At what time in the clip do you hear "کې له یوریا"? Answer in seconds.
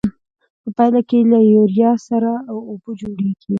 1.09-1.91